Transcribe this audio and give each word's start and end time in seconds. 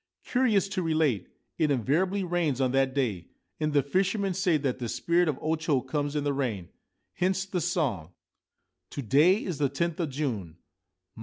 Curious 0.23 0.67
to 0.69 0.81
relate, 0.81 1.27
it 1.59 1.69
invariably 1.69 2.23
rains 2.23 2.59
on 2.59 2.71
that 2.71 2.95
day, 2.95 3.27
and 3.59 3.71
the 3.71 3.83
fishermen 3.83 4.33
say 4.33 4.57
that 4.57 4.79
the 4.79 4.89
spirit 4.89 5.27
of 5.27 5.37
O 5.43 5.55
Cho 5.55 5.79
comes 5.79 6.15
in 6.15 6.23
the 6.23 6.33
rain. 6.33 6.69
Hence 7.13 7.45
the 7.45 7.61
song:— 7.61 8.09
To 8.93 9.03
day 9.03 9.43
is 9.43 9.59
the 9.59 9.69
tenth 9.69 9.99
of 9.99 10.09
June. 10.09 10.57